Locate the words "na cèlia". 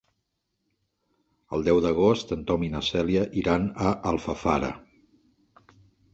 2.77-3.23